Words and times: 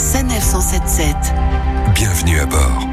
Sanef 0.00 0.42
177. 0.42 1.14
Bienvenue 1.94 2.40
à 2.40 2.46
bord. 2.46 2.88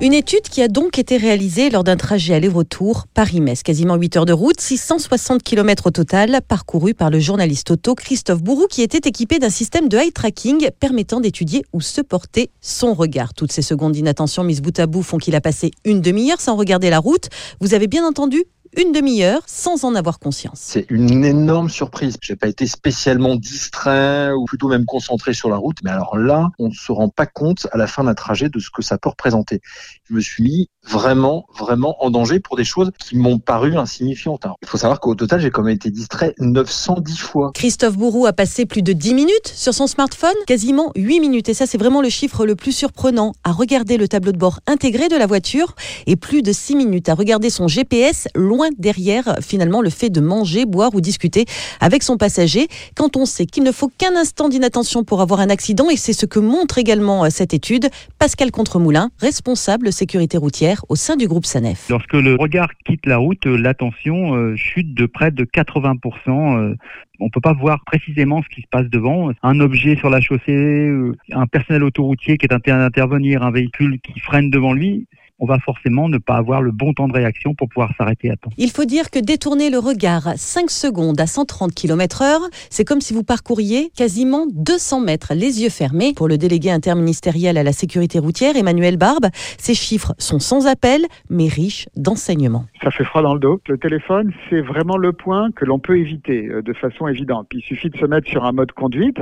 Une 0.00 0.12
étude 0.12 0.42
qui 0.42 0.62
a 0.62 0.68
donc 0.68 0.96
été 0.96 1.16
réalisée 1.16 1.70
lors 1.70 1.82
d'un 1.82 1.96
trajet 1.96 2.34
aller-retour 2.34 3.06
Paris-Metz, 3.12 3.64
quasiment 3.64 3.96
8 3.96 4.16
heures 4.18 4.26
de 4.26 4.32
route, 4.32 4.60
660 4.60 5.42
km 5.42 5.88
au 5.88 5.90
total, 5.90 6.40
parcouru 6.46 6.94
par 6.94 7.10
le 7.10 7.18
journaliste 7.18 7.72
auto 7.72 7.96
Christophe 7.96 8.44
Bourou 8.44 8.68
qui 8.70 8.82
était 8.82 9.08
équipé 9.08 9.40
d'un 9.40 9.50
système 9.50 9.88
de 9.88 9.98
eye 9.98 10.12
tracking 10.12 10.70
permettant 10.78 11.18
d'étudier 11.18 11.64
où 11.72 11.80
se 11.80 12.00
portait 12.00 12.50
son 12.60 12.94
regard. 12.94 13.34
Toutes 13.34 13.50
ces 13.50 13.62
secondes 13.62 13.92
d'inattention 13.92 14.44
mises 14.44 14.62
bout 14.62 14.78
à 14.78 14.86
bout 14.86 15.02
font 15.02 15.18
qu'il 15.18 15.34
a 15.34 15.40
passé 15.40 15.72
une 15.84 16.00
demi-heure 16.00 16.40
sans 16.40 16.54
regarder 16.54 16.90
la 16.90 17.00
route. 17.00 17.28
Vous 17.60 17.74
avez 17.74 17.88
bien 17.88 18.06
entendu 18.06 18.44
une 18.76 18.92
demi-heure 18.92 19.42
sans 19.46 19.84
en 19.84 19.94
avoir 19.94 20.18
conscience. 20.18 20.58
C'est 20.60 20.86
une 20.90 21.24
énorme 21.24 21.70
surprise. 21.70 22.16
J'ai 22.20 22.36
pas 22.36 22.48
été 22.48 22.66
spécialement 22.66 23.34
distrait 23.36 24.32
ou 24.32 24.44
plutôt 24.44 24.68
même 24.68 24.84
concentré 24.84 25.32
sur 25.32 25.48
la 25.48 25.56
route, 25.56 25.78
mais 25.82 25.90
alors 25.90 26.16
là, 26.16 26.50
on 26.58 26.68
ne 26.68 26.74
se 26.74 26.92
rend 26.92 27.08
pas 27.08 27.26
compte 27.26 27.66
à 27.72 27.78
la 27.78 27.86
fin 27.86 28.04
d'un 28.04 28.14
trajet 28.14 28.48
de 28.48 28.58
ce 28.58 28.70
que 28.70 28.82
ça 28.82 28.98
peut 28.98 29.08
représenter. 29.08 29.60
Je 30.08 30.14
me 30.14 30.20
suis 30.20 30.42
mis 30.42 30.68
vraiment, 30.84 31.46
vraiment 31.58 31.96
en 32.04 32.10
danger 32.10 32.38
pour 32.38 32.56
des 32.56 32.64
choses 32.64 32.90
qui 32.98 33.16
m'ont 33.16 33.38
paru 33.38 33.76
insignifiantes. 33.76 34.44
Alors, 34.44 34.56
il 34.62 34.68
faut 34.68 34.76
savoir 34.76 35.00
qu'au 35.00 35.14
total, 35.14 35.40
j'ai 35.40 35.50
quand 35.50 35.62
même 35.62 35.74
été 35.74 35.90
distrait 35.90 36.34
910 36.38 37.18
fois. 37.18 37.50
Christophe 37.54 37.96
Bourou 37.96 38.26
a 38.26 38.32
passé 38.32 38.66
plus 38.66 38.82
de 38.82 38.92
10 38.92 39.14
minutes 39.14 39.48
sur 39.52 39.74
son 39.74 39.86
smartphone, 39.86 40.36
quasiment 40.46 40.92
8 40.94 41.20
minutes. 41.20 41.48
Et 41.48 41.54
ça, 41.54 41.66
c'est 41.66 41.78
vraiment 41.78 42.02
le 42.02 42.08
chiffre 42.08 42.46
le 42.46 42.54
plus 42.54 42.72
surprenant 42.72 43.32
à 43.42 43.52
regarder 43.52 43.96
le 43.96 44.06
tableau 44.06 44.32
de 44.32 44.38
bord 44.38 44.60
intégré 44.66 45.08
de 45.08 45.16
la 45.16 45.26
voiture 45.26 45.74
et 46.06 46.16
plus 46.16 46.42
de 46.42 46.52
6 46.52 46.76
minutes 46.76 47.08
à 47.08 47.14
regarder 47.14 47.50
son 47.50 47.68
GPS 47.68 48.28
loin 48.34 48.65
derrière 48.78 49.36
finalement 49.40 49.82
le 49.82 49.90
fait 49.90 50.10
de 50.10 50.20
manger, 50.20 50.66
boire 50.66 50.94
ou 50.94 51.00
discuter 51.00 51.44
avec 51.80 52.02
son 52.02 52.16
passager 52.16 52.68
quand 52.94 53.16
on 53.16 53.24
sait 53.26 53.46
qu'il 53.46 53.62
ne 53.62 53.72
faut 53.72 53.88
qu'un 53.88 54.16
instant 54.16 54.48
d'inattention 54.48 55.04
pour 55.04 55.20
avoir 55.20 55.40
un 55.40 55.50
accident 55.50 55.88
et 55.90 55.96
c'est 55.96 56.12
ce 56.12 56.26
que 56.26 56.38
montre 56.38 56.78
également 56.78 57.24
euh, 57.24 57.28
cette 57.30 57.54
étude. 57.54 57.88
Pascal 58.18 58.50
Contremoulin, 58.50 59.10
responsable 59.20 59.92
sécurité 59.92 60.38
routière 60.38 60.84
au 60.88 60.96
sein 60.96 61.16
du 61.16 61.28
groupe 61.28 61.46
SANEF. 61.46 61.86
Lorsque 61.90 62.14
le 62.14 62.36
regard 62.36 62.70
quitte 62.84 63.06
la 63.06 63.18
route, 63.18 63.46
euh, 63.46 63.56
l'attention 63.56 64.34
euh, 64.34 64.56
chute 64.56 64.94
de 64.94 65.06
près 65.06 65.30
de 65.30 65.44
80%. 65.44 66.76
On 67.18 67.24
ne 67.24 67.30
peut 67.30 67.40
pas 67.40 67.54
voir 67.54 67.82
précisément 67.86 68.42
ce 68.42 68.54
qui 68.54 68.60
se 68.60 68.66
passe 68.70 68.88
devant. 68.90 69.30
Un 69.42 69.60
objet 69.60 69.96
sur 69.96 70.10
la 70.10 70.20
chaussée, 70.20 70.90
un 71.32 71.46
personnel 71.46 71.82
autoroutier 71.82 72.36
qui 72.36 72.44
est 72.44 72.52
en 72.52 72.60
train 72.60 72.78
d'intervenir, 72.78 73.42
un 73.42 73.50
véhicule 73.50 73.98
qui 74.00 74.20
freine 74.20 74.50
devant 74.50 74.74
lui, 74.74 75.06
on 75.38 75.46
va 75.46 75.58
forcément 75.58 76.08
ne 76.08 76.18
pas 76.18 76.36
avoir 76.36 76.62
le 76.62 76.72
bon 76.72 76.92
temps 76.92 77.08
de 77.08 77.12
réaction 77.12 77.54
pour 77.54 77.68
pouvoir 77.68 77.92
s'arrêter 77.96 78.30
à 78.30 78.36
temps. 78.36 78.50
Il 78.56 78.70
faut 78.70 78.84
dire 78.84 79.10
que 79.10 79.18
détourner 79.18 79.70
le 79.70 79.78
regard 79.78 80.32
5 80.36 80.70
secondes 80.70 81.20
à 81.20 81.26
130 81.26 81.74
km 81.74 82.22
heure, 82.22 82.40
c'est 82.70 82.84
comme 82.84 83.00
si 83.00 83.12
vous 83.12 83.22
parcouriez 83.22 83.90
quasiment 83.96 84.46
200 84.50 85.00
mètres 85.00 85.34
les 85.34 85.62
yeux 85.62 85.70
fermés. 85.70 86.12
Pour 86.16 86.28
le 86.28 86.38
délégué 86.38 86.70
interministériel 86.70 87.58
à 87.58 87.62
la 87.62 87.72
sécurité 87.72 88.18
routière, 88.18 88.56
Emmanuel 88.56 88.96
Barbe, 88.96 89.26
ces 89.58 89.74
chiffres 89.74 90.14
sont 90.18 90.38
sans 90.38 90.66
appel, 90.66 91.04
mais 91.28 91.48
riches 91.48 91.88
d'enseignements. 91.96 92.64
Ça 92.82 92.90
fait 92.90 93.04
froid 93.04 93.22
dans 93.22 93.34
le 93.34 93.40
dos. 93.40 93.60
Le 93.68 93.78
téléphone, 93.78 94.32
c'est 94.48 94.60
vraiment 94.60 94.96
le 94.96 95.12
point 95.12 95.50
que 95.52 95.64
l'on 95.64 95.78
peut 95.78 95.98
éviter 95.98 96.48
euh, 96.48 96.62
de 96.62 96.72
façon 96.72 97.08
évidente. 97.08 97.48
il 97.52 97.62
suffit 97.62 97.90
de 97.90 97.96
se 97.96 98.06
mettre 98.06 98.28
sur 98.28 98.44
un 98.44 98.52
mode 98.52 98.72
conduite. 98.72 99.20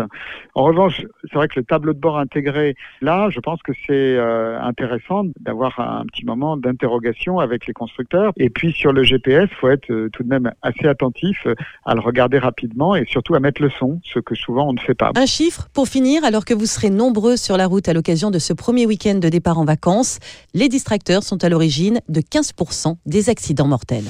En 0.54 0.64
revanche, 0.64 1.04
c'est 1.22 1.34
vrai 1.34 1.48
que 1.48 1.58
le 1.58 1.64
tableau 1.64 1.92
de 1.92 1.98
bord 1.98 2.18
intégré, 2.18 2.76
là, 3.00 3.30
je 3.30 3.40
pense 3.40 3.62
que 3.62 3.72
c'est 3.86 4.16
euh, 4.16 4.60
intéressant 4.60 5.24
d'avoir 5.40 5.78
un 5.80 6.03
un 6.04 6.06
petit 6.06 6.24
moment 6.24 6.56
d'interrogation 6.56 7.38
avec 7.38 7.66
les 7.66 7.72
constructeurs. 7.72 8.32
Et 8.36 8.50
puis 8.50 8.72
sur 8.72 8.92
le 8.92 9.02
GPS, 9.02 9.48
faut 9.60 9.70
être 9.70 9.90
euh, 9.90 10.08
tout 10.12 10.22
de 10.22 10.28
même 10.28 10.52
assez 10.62 10.86
attentif 10.86 11.38
euh, 11.46 11.54
à 11.84 11.94
le 11.94 12.00
regarder 12.00 12.38
rapidement 12.38 12.94
et 12.94 13.04
surtout 13.06 13.34
à 13.34 13.40
mettre 13.40 13.62
le 13.62 13.70
son, 13.70 14.00
ce 14.04 14.18
que 14.18 14.34
souvent 14.34 14.68
on 14.68 14.72
ne 14.72 14.80
fait 14.80 14.94
pas. 14.94 15.10
Un 15.16 15.26
chiffre 15.26 15.68
pour 15.72 15.88
finir, 15.88 16.24
alors 16.24 16.44
que 16.44 16.54
vous 16.54 16.66
serez 16.66 16.90
nombreux 16.90 17.36
sur 17.36 17.56
la 17.56 17.66
route 17.66 17.88
à 17.88 17.92
l'occasion 17.92 18.30
de 18.30 18.38
ce 18.38 18.52
premier 18.52 18.86
week-end 18.86 19.16
de 19.16 19.28
départ 19.28 19.58
en 19.58 19.64
vacances, 19.64 20.18
les 20.52 20.68
distracteurs 20.68 21.22
sont 21.22 21.42
à 21.42 21.48
l'origine 21.48 22.00
de 22.08 22.20
15% 22.20 22.96
des 23.06 23.30
accidents 23.30 23.68
mortels. 23.68 24.04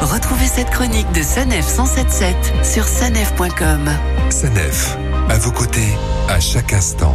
Retrouvez 0.00 0.46
cette 0.46 0.70
chronique 0.70 1.10
de 1.12 1.22
Sanef 1.22 1.66
177 1.66 2.36
sur 2.64 2.84
sanef.com. 2.84 3.90
Sanef, 4.30 4.96
à 5.28 5.38
vos 5.38 5.50
côtés, 5.50 5.80
à 6.28 6.38
chaque 6.38 6.72
instant. 6.72 7.14